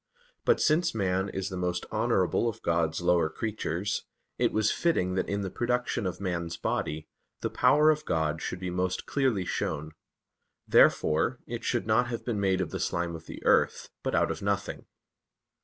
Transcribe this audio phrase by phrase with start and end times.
[0.45, 4.03] But since man is the most honorable of God's lower creatures,
[4.39, 7.07] it was fitting that in the production of man's body,
[7.41, 9.91] the power of God should be most clearly shown.
[10.67, 14.31] Therefore it should not have been made of the slime of the earth, but out
[14.31, 14.87] of nothing.